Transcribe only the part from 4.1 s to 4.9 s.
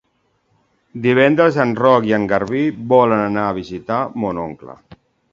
mon oncle.